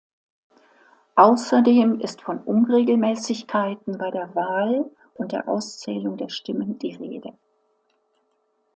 Außerdem 1.13 1.99
ist 1.99 2.23
von 2.23 2.39
Unregelmäßigkeiten 2.39 3.99
bei 3.99 4.09
der 4.09 4.33
Wahl 4.33 4.89
und 5.13 5.31
der 5.31 5.47
Auszählung 5.47 6.17
der 6.17 6.29
Stimmen 6.29 6.79
die 6.79 6.95
Rede. 6.95 7.33